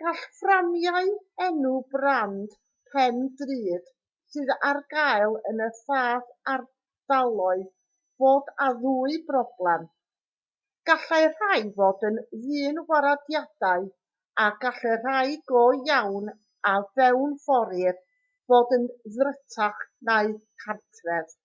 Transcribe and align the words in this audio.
gall 0.00 0.18
fframiau 0.40 1.08
enw 1.46 1.70
brand 1.94 2.52
pen 2.92 3.16
drud 3.40 3.88
sydd 4.34 4.52
ar 4.68 4.78
gael 4.92 5.34
yn 5.52 5.62
y 5.66 5.68
fath 5.78 6.28
ardaloedd 6.52 7.64
fod 8.24 8.52
â 8.66 8.68
dwy 8.84 9.16
broblem 9.32 9.88
gallai 10.90 11.18
rhai 11.40 11.58
fod 11.80 12.06
yn 12.10 12.22
ddynwarediadau 12.44 13.88
a 14.44 14.46
gall 14.66 14.86
y 14.92 14.92
rhai 15.08 15.34
go 15.54 15.64
iawn 15.80 16.32
a 16.74 16.76
fewnforir 17.00 17.98
fod 18.52 18.76
yn 18.78 18.86
ddrutach 19.16 19.84
na 20.10 20.20
gartref 20.66 21.36